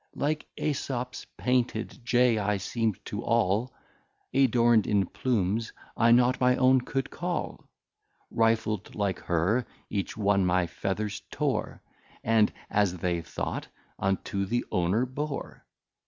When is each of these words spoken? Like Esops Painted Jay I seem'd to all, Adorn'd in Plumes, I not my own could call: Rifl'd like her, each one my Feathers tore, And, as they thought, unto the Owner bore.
Like 0.15 0.47
Esops 0.57 1.27
Painted 1.37 2.03
Jay 2.03 2.39
I 2.39 2.57
seem'd 2.57 2.97
to 3.05 3.21
all, 3.23 3.71
Adorn'd 4.33 4.87
in 4.87 5.05
Plumes, 5.05 5.71
I 5.95 6.11
not 6.11 6.41
my 6.41 6.55
own 6.55 6.81
could 6.81 7.11
call: 7.11 7.67
Rifl'd 8.33 8.95
like 8.95 9.19
her, 9.19 9.63
each 9.91 10.17
one 10.17 10.43
my 10.43 10.65
Feathers 10.65 11.21
tore, 11.29 11.83
And, 12.23 12.51
as 12.71 12.97
they 12.97 13.21
thought, 13.21 13.67
unto 13.99 14.47
the 14.47 14.65
Owner 14.71 15.05
bore. 15.05 15.67